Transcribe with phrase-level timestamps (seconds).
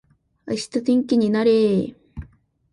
[0.47, 1.95] 明日天気になれー